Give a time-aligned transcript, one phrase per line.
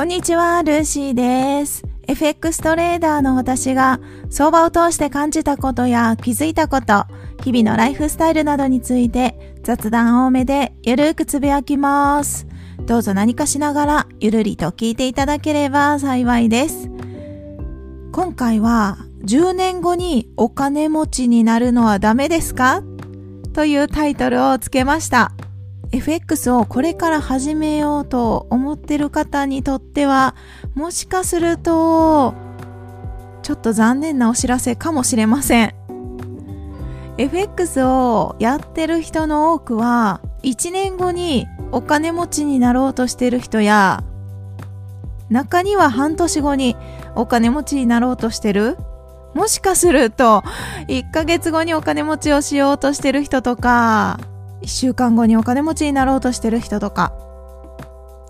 [0.00, 1.84] こんにちは、ルーシーです。
[2.06, 4.00] FX トレーダーの私が
[4.30, 7.04] 相場を通して感じたことや気づいたこと、
[7.44, 12.46] 日々のライフスタイルなどについて雑談多めでゆるーくつぶやきます。
[12.86, 16.88] どうぞ何かしながらゆるりと聞いていただければ幸いです。
[18.10, 22.82] 今回は10年後にお金持ちになるのはダメですか？
[23.52, 25.32] というタイトルをつけました。
[25.92, 30.36] FX をこれから始めようと思ってる方にとっては、
[30.74, 32.34] もしかすると、
[33.42, 35.74] ちょっと残念なお知らせかもしれません。
[37.18, 44.04] FX をやってる人の多くは、1年後にお金持ちになろうとしてる人や、
[45.28, 46.76] 中には半年後に
[47.16, 48.76] お金持ちになろうとしてる
[49.34, 50.42] もしかすると、
[50.88, 54.18] 1ヶ月後にお金持ちをしようとしてる人とか、
[54.62, 57.12] 1週間後にお金持ちになろうとしてる人とか、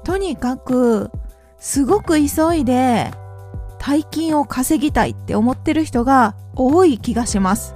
[0.05, 1.11] とにかく、
[1.59, 3.13] すごく急いで、
[3.79, 7.75] 大金を稼ぎたいって思ってる人が多い気がします。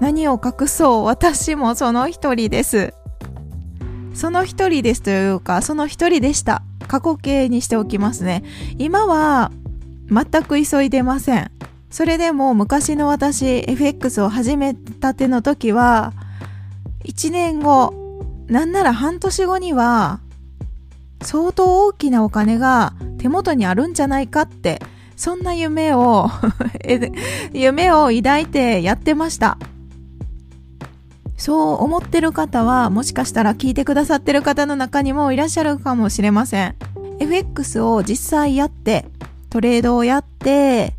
[0.00, 2.94] 何を隠そう、私もその一人です。
[4.14, 6.62] その一人ですというか、その一人でした。
[6.88, 8.42] 過去形にしておきますね。
[8.78, 9.50] 今は、
[10.10, 11.50] 全く急いでません。
[11.90, 16.12] それでも昔の私、FX を始めたての時は、
[17.04, 17.94] 1年後、
[18.46, 20.20] なんなら半年後には、
[21.22, 24.80] 相当大きなお金が手元にあるんじゃないかって、
[25.16, 26.28] そんな夢を
[27.52, 29.58] 夢を抱いてやってました。
[31.36, 36.76] そう思ってる方は、もしかしたら聞いてくださってる方の中にもいらっしゃるかもしれません。
[37.18, 39.06] FX を実際やって、
[39.50, 40.94] トレードをやって、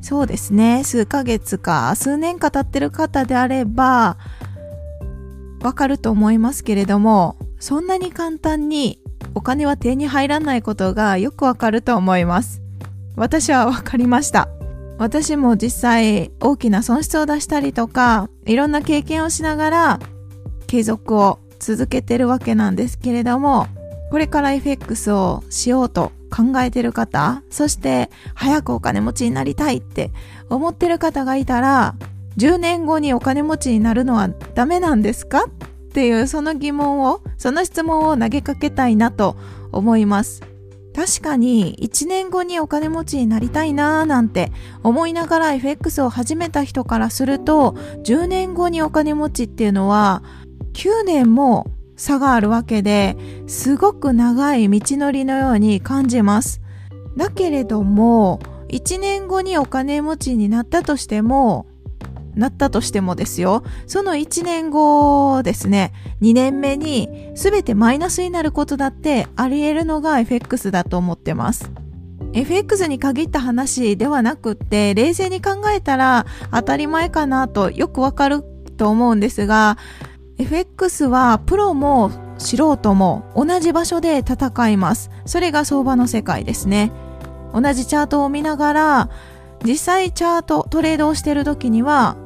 [0.00, 4.16] そうですね、数ヶ月か数年か経ってる方であれば、
[5.62, 8.98] わかると思いますけれども、そんなに簡単に
[9.34, 12.60] お金は手に入らないことがよくわかると思います。
[13.16, 14.48] 私はわかりました。
[14.98, 20.00] 私も実際大きな損失を出したりとか、いろんな経験をしながら
[20.66, 23.68] 継続を続けてるわけなんですけれども、
[24.10, 30.10] これから FX をしようと考えてる方、そして早くお金持ちになりたいって
[30.50, 31.94] 思ってる方がいたら、
[32.36, 35.44] 10年後にお金持ちになるのはダメなんですか？
[35.44, 35.48] っ
[35.92, 39.36] ていうその疑問を、その質問を投げかけたいなと
[39.72, 40.42] 思います。
[40.94, 47.72] 確かに1年後にお金持ちになりたいなーなんて思いながら FX を始めた人からすると
[48.04, 50.22] 10年後にお金持ちっていうのは
[50.74, 51.66] 9年も
[51.96, 53.16] 差があるわけで
[53.46, 56.60] すごく長い道のりのように感じます。
[57.16, 61.66] だけれども1年後にお金持ちになったとしても
[62.34, 71.70] なったとしてもですよ、その1年後ですね、2年目に全てマイナスになることだってあり得るのが FX だと思ってます。
[72.34, 78.42] FX に限った話ではなくって、冷静に考えたら当たり前かなとよくわかる
[78.76, 79.76] と思うんですが、
[80.38, 85.10] FX はプロも素人も同じ場所で戦います。
[85.26, 86.90] それが相場の世界ですね。
[87.54, 89.10] 同じチャートを見ながら、
[89.64, 92.16] 実際チャート、トレードをしてる時には、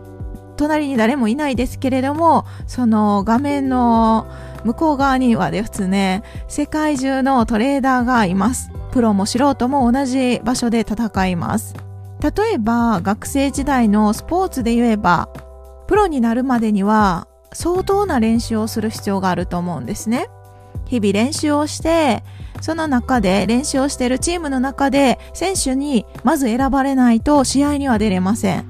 [0.56, 4.26] 隣に誰もいないですけれども、その画面の
[4.64, 8.70] 向こう側にはですね、世界中のトレーダーがいます。
[8.90, 11.74] プロも素人も同じ場所で戦います。
[12.20, 15.28] 例えば、学生時代のスポーツで言えば、
[15.86, 20.28] プロになるまでには相当な練習をする必要があると思うんですね。
[20.86, 22.22] 日々練習をして、
[22.60, 28.64] その中で練習をしているチームの中で選手にまず選ばれないと試合には出れません。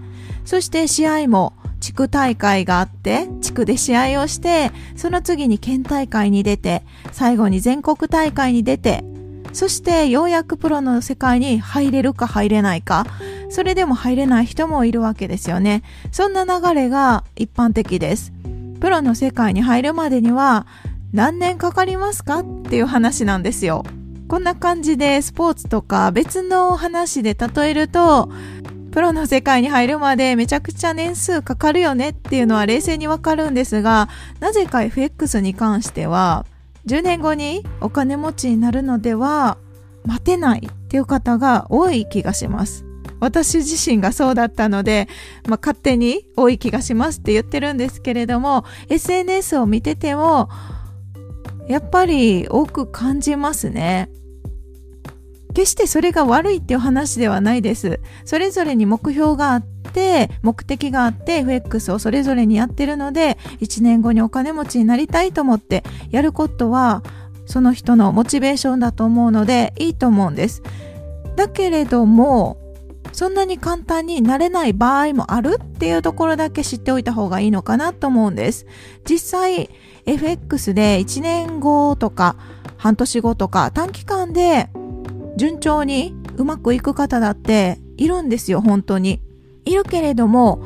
[0.45, 1.55] そして試合も
[1.97, 9.03] 区大会があって、地区で試合をして、その次に県大会に出て、最後に全国大会に出て、
[9.53, 13.06] そしてようやくプロの世界に入れるか入れないか、
[13.49, 15.83] それでも入れない人もいるわけですよね。
[16.12, 18.33] そんな流れが一般的です。
[18.81, 20.67] プロの世界に入るまでには
[21.12, 23.85] 何年かかりますかっていう話なんですよ。
[24.29, 28.29] こんな感じでスポーツとか別の話で例えると、
[28.96, 34.08] プロの世界に入るまでめちゃくちゃ年数かかるよねっていうのは冷静にわかるんですが、
[34.40, 36.46] なぜか FX に関しては、
[36.87, 39.58] 10年後にお金持ちになるのでは
[40.06, 42.87] 待てないっていう方が多い気がします。
[43.20, 45.08] 私自身がそうだったので、
[45.46, 50.48] まあ、勝手に多い気がしますって言ってるんですけれども、SNS を見てても、
[51.69, 54.08] やっぱり多く感じますね。
[55.56, 58.00] 決してそれが悪いっていう話ではないです。
[58.26, 67.03] それぞれに目標があって、目的があって FX をそれぞれにやってるので、1年後にお金持ちになりたいと思ってやることは
[67.47, 70.62] その人のモチベーションだと思うのでいいと思うんです。
[71.37, 72.58] だけれども、
[73.12, 78.67] そんなに簡単になれない場合もあるっていうところだけ知っておいた方がいいのかなと思うんです。
[79.08, 79.70] 実際、
[80.05, 82.37] FX で1年後とか
[82.76, 84.69] 半年後とか短期間で
[85.37, 89.21] 順調にうまくいく方だっているんですよ、本当に。
[89.65, 90.61] いるけれども、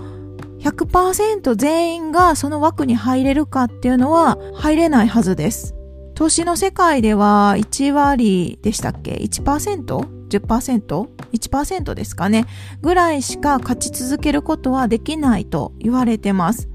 [0.61, 5.75] 100%全員がその枠に入れるかっていうのは入れないはずです。
[6.15, 12.45] 投資の世界では1割でしたっけ ?1%?10%?1% ですかね
[12.83, 16.69] ぐらいしか勝ち続けることはできないと言われてます。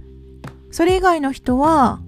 [0.71, 2.01] それ以外の人は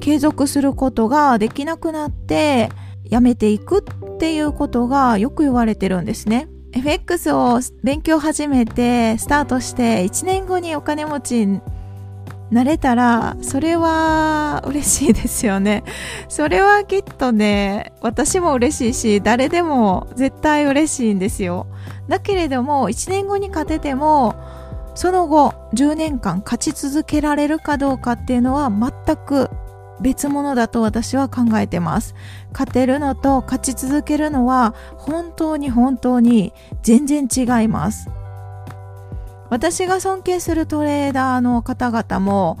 [0.00, 2.70] 継続することができなくなって
[3.04, 3.82] やめていくっ
[4.18, 6.48] っていうことがよく言われてるんですね。
[6.72, 11.60] FX を勉強始めてスタートして1年後にお金持ちに
[12.50, 15.84] なれたらそれは嬉しいですよね
[16.28, 21.66] それはきっとね私も嬉しいし誰でも絶対嬉しいんですよ
[22.08, 24.34] だけれども1年後に勝てても
[24.94, 29.48] その後10年間勝ち続けられるかどうかっていうのは全く
[30.00, 32.14] 別物だと私は考えてます。
[32.52, 36.52] 勝てるのと勝ち続けるのは本当に本当に
[36.82, 38.08] 全然違います。
[39.50, 42.58] 私が尊敬するトレーダーの方々も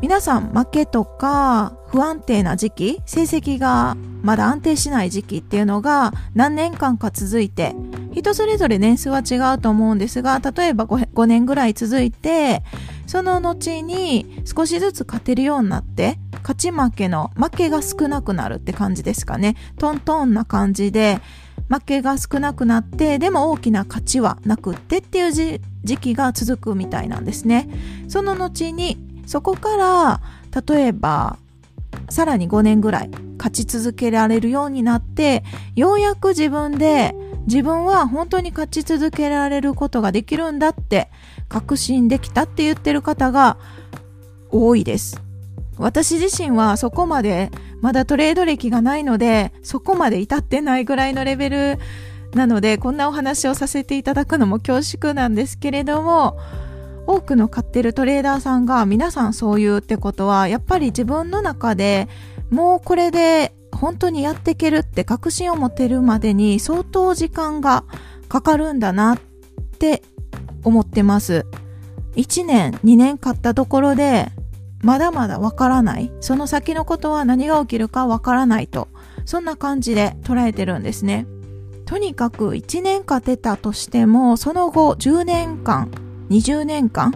[0.00, 7.74] 皆さん負けとか不安定な時期成績がまだ安定しない時期っていうのが何年間か続いて
[8.14, 12.62] 人それぞれ年数は違うと思うんですが例えば 5, 5年ぐらい続いて
[13.06, 19.56] その後に少しずつ勝てるようになって勝ち負けの負けが少なくなるって感じですかね。
[19.78, 21.20] トントンな感じで
[21.68, 27.68] 負けが少なくなってでも大きな勝ちはなくってっていう時期が続くみたいなんですね。
[28.08, 30.20] その後にそこから
[30.66, 31.38] 例えば
[32.10, 35.44] さらに5年ぐらい勝ち続けられるようになって
[35.74, 37.14] ようやく自分で
[37.46, 41.10] 自分は本当に勝ち続けられることができるんだって
[41.48, 43.58] 確信できたって言ってる方が
[44.50, 45.20] 多いです。
[45.76, 47.50] 私自身はそこまで
[47.80, 51.78] まだトレード歴がないのでそこまで至ってないぐらいのレベル
[52.34, 56.38] なのでこんなお話をさせていただくのも恐縮なんですけれども
[57.06, 62.08] 多くの買ってるトレーダーさんが皆さんそう言うってことはやっぱり自分の中で
[62.50, 67.84] もうこれで本当にやっていけるって確信を持てるまでに相当時間が
[68.28, 69.18] かかるんだなっ
[69.78, 70.02] て
[70.62, 71.46] 思ってます。
[72.16, 74.30] 1年、2年買ったところで
[74.82, 76.12] まだまだわからない。
[76.20, 78.88] その先のことは何が起きるかわからないと。
[79.24, 81.26] そんな感じで捉えてるんですね。
[81.86, 85.90] とにかく1年勝てたとしても、その後10年間、
[86.30, 87.14] 20年間、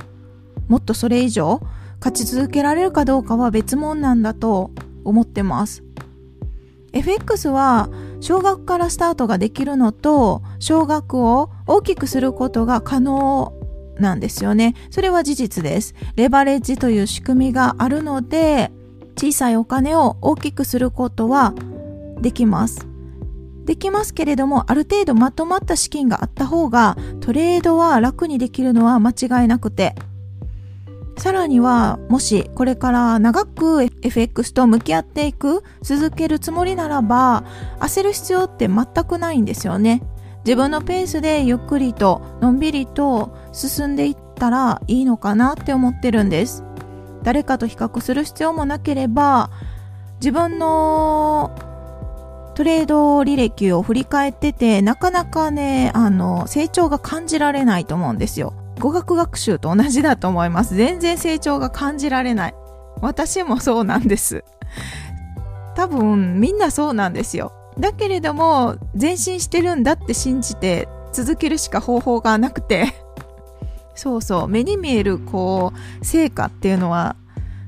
[0.68, 1.60] もっとそれ以上
[2.00, 4.70] 勝ち続けられるかどうかは別物なんだと
[5.04, 5.82] 思ってます。
[6.92, 7.88] FX は
[8.20, 13.52] 少額からスタートができるのと少額を大きくすることが可能
[13.98, 14.74] なんですよね。
[14.90, 15.94] それは事実です。
[16.16, 18.70] レバレッジという仕組みがあるので、
[19.16, 21.54] 小さいお金を大きくすることは
[22.20, 22.86] できます。
[23.64, 29.94] できますけれども、ある程度まとまった資金があった方が、トレードは楽にできるのは間違いなくて、
[31.18, 37.44] さらには、もしこれから長く FX と向き合っていく、続けるつもりならば、
[37.80, 40.02] 焦る必要って全くないんですよね。
[40.44, 46.64] 自分のペースでゆっくりとのんびりと進んでいったらいいのかなって思ってるんです。
[47.22, 49.50] 誰かと比較する必要もなければ
[50.20, 51.54] 自分の
[52.54, 58.54] トレード履歴を振り返っててなかなかねあの成長が感じられないと思うんですよ。
[58.80, 60.74] 語学学習と同じだと思います。
[60.74, 62.54] 全然成長が感じられない。
[63.00, 64.44] 私もそうなんです。
[65.76, 67.52] 多分みんなそうなんですよ。
[67.78, 72.94] だけれども前進してるんだって信じて続けるしか方法がなくて。
[73.94, 74.48] そうそう。
[74.48, 77.16] 目に見えるこう成果っていうのは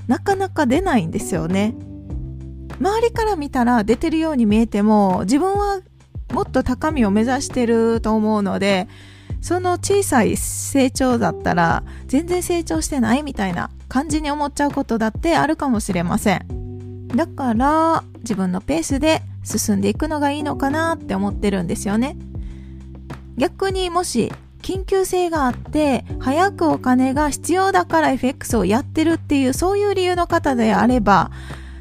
[0.07, 1.75] なかなか出ないんですよね。
[2.79, 5.81] 周りから見たら出てるように見えても自分は
[6.33, 8.87] もっと高みを目指してると思うので
[9.41, 22.15] その小さい成長だったら全然成長してないみたいな感じに思っちゃうことだってあるかもしれませんだから自分のペースで進んでいくのがいいのかなって思ってるんですよね。
[23.35, 24.31] 逆にもし
[24.61, 31.29] 緊急性があって早くお金が必要だから FX をやってるっていうそういう理由の方であれば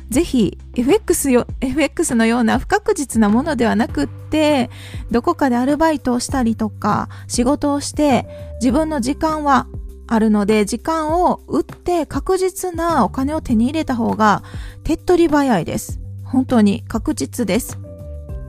[0.09, 4.69] ぜひ FX, よ FX のような不確実なものではなくって
[5.12, 8.26] どこかでアルバイトをしたりとか仕事をして
[8.61, 9.69] 自分の時間は
[10.11, 14.43] あるので時間を売って確実なお金を手に入れた方が
[14.83, 16.00] 手っ取り早いです。
[16.25, 17.79] 本当に確実です。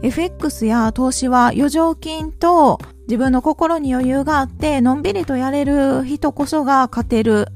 [0.02, 7.50] FX や投資は余剰金と自分の心に余裕があってのんびりとやれる人こそが勝てる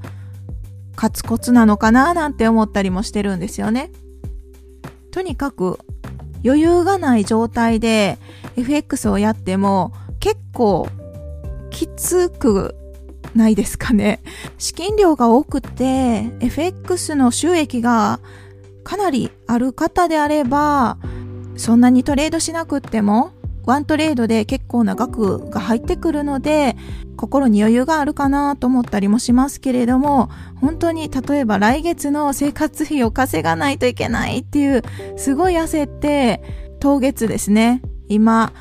[0.95, 3.91] 勝つコツなのかななんて思ったりもしてるんですよね。
[5.09, 5.79] とにかく
[6.45, 8.19] 余裕がない状態で
[8.55, 10.87] FX をやっても結構
[11.71, 12.75] きつく
[13.35, 14.21] ないですかね。
[14.57, 18.19] 資金量が多くて FX の収益が
[18.83, 20.97] かなりある方であれば
[21.57, 23.31] そんなにトレードしなくっても
[23.65, 26.75] ワントレードで結構な額が入ってくるので
[27.17, 30.29] 心に余裕があるかなと思ったりもしますけれども
[30.61, 34.83] 本当に例えば来月の生活費を稼がないといけないっていう
[35.17, 36.43] すごい焦って
[36.79, 38.53] 当月ですね今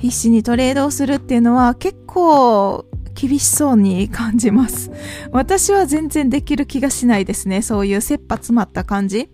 [0.00, 4.90] 必死にトレードをするっていうのは結構厳しそうに感じます。
[5.30, 7.62] 私は全然できる気がしないですね。
[7.62, 9.30] そういう切羽詰まった感じ。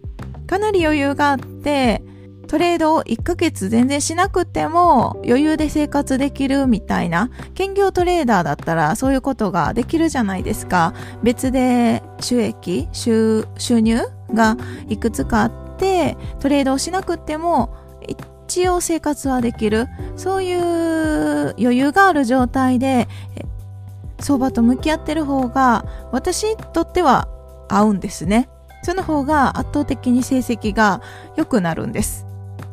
[0.47, 2.03] かなり余裕があって
[2.49, 10.93] トレードを1ヶ月全然しなくても余裕で生活できるみたいな兼業トレーダーだったらそういうことができるじゃないですか。
[11.23, 14.01] 別で収益収入
[14.35, 14.57] が
[14.89, 17.73] いくつかあってトレードをしなくても
[18.09, 19.87] 一応生活はできる。
[20.17, 23.07] そういう余裕がある状態で
[24.21, 27.29] 相場と向き合ってる方が私にとっては
[27.69, 28.49] 合うんですね
[28.83, 31.03] その方が圧倒的に成績が
[31.37, 32.27] 良くなるんです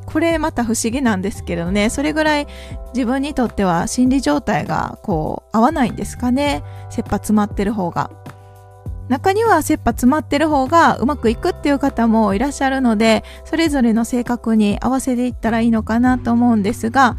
[0.07, 2.47] これまた不思議なんですけどね、それぐらい
[2.93, 6.63] 自分にとっては心理状態がこう合わないんですかね。
[6.89, 8.09] 切羽詰まってる方が。
[9.09, 17.17] 中には切羽詰まってる方がうまくいくっていう方もいらっしゃるので、それぞれの性格に合わせていったらいいのかなと思うんですが、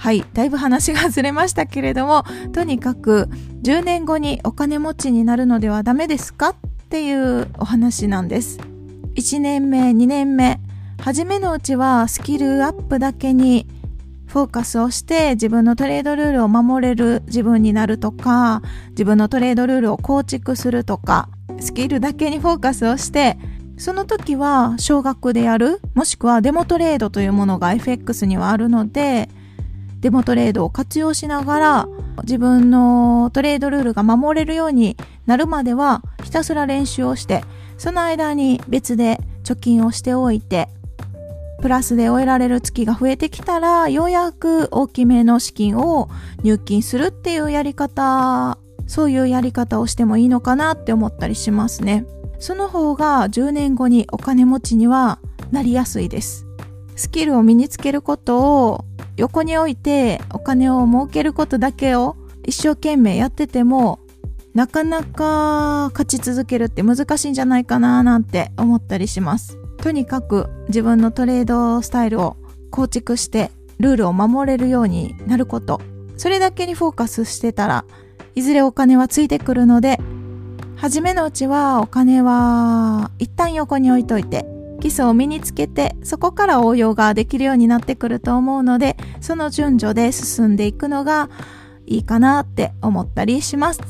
[0.00, 3.28] はい、だいぶ話がずれましたけれども、 とにかく
[3.62, 6.54] 10年後にお金持ちになるのではダメですかっ
[6.88, 8.58] ていうお話なんです。
[9.16, 10.58] 1年目、2年目、
[11.02, 13.66] 初めのうちはスキルアップだけに
[14.26, 21.28] フォーカスをして自分のトレードルールを守れる自分になるとか自分のトレードルールを構築するとか
[21.58, 23.38] スキルだけにフォーカスをして
[23.76, 29.28] その時は少額でやるもしくはデモトレードというものが FX にはあるので
[30.00, 31.88] デモトレードを活用しながら
[32.22, 37.44] 自分のトレードルールが守れるようになるまではひたすら練習をして
[37.78, 40.68] その間に別で貯金をしておいて
[41.60, 46.08] プラスで終えられる月が増えてきたら、ようやく大きめの資金を
[46.42, 52.06] 入金するっていうやり方、そういうやり方をしてもいいのかなって思ったりしますね。
[52.38, 55.18] その方が10年後にお金持ちには
[55.50, 56.46] なりやすいです。
[56.96, 58.84] スキルを身につけることを
[59.20, 64.00] 横に置いてお金を儲けることだけを一生懸命やってても
[64.54, 69.58] なかなか勝ち続けるって難しいんじゃないかななんて思ったりします。
[69.76, 72.36] とにかく自分のトレードスタイルを
[72.70, 75.82] 構築してルールを守れるようになること。
[76.16, 77.84] それだけにフォーカスしてたら
[78.34, 79.98] いずれお金はついてくるので
[80.76, 84.46] 初めのうちはお金は一旦横に置いといて
[84.80, 91.30] 基礎を身につけてそこから応用ができるようになってくると思うのでその順序で進んでいくのが
[91.86, 93.80] いいかなって思ったりします。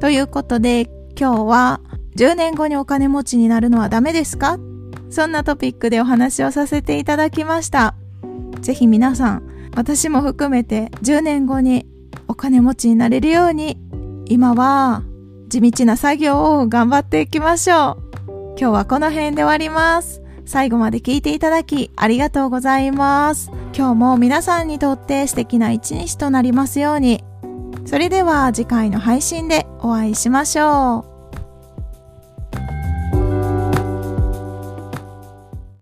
[0.00, 1.80] ということで今日は
[2.16, 4.58] 10年後にお金持ちになるのはダメですか？
[5.10, 7.94] そんなトピックでお話をさせていただきました。
[8.60, 11.86] ぜひ皆さん、私も含めて10年後に
[12.26, 13.78] お金持ちになれるように、
[14.26, 15.02] 今は
[15.48, 18.03] 地道な作業を頑張っていきましょう。
[18.56, 20.22] 今日はこの辺で終わります。
[20.46, 23.50] 最後まで聞いていただきありがとうございます。
[23.76, 27.24] 今日も皆さんにとって素敵な一日となりますように。
[27.84, 31.13] それでは次回の配信でお会いしましょう。